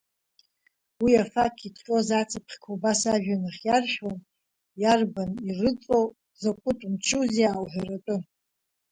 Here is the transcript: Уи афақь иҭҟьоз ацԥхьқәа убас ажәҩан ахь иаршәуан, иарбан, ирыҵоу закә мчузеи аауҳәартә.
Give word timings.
Уи 1.03 1.13
афақь 1.23 1.61
иҭҟьоз 1.67 2.09
ацԥхьқәа 2.21 2.69
убас 2.75 3.01
ажәҩан 3.13 3.43
ахь 3.49 3.61
иаршәуан, 3.67 4.17
иарбан, 4.81 5.31
ирыҵоу 5.47 6.05
закә 6.41 6.65
мчузеи 6.93 7.47
аауҳәартә. 7.49 8.15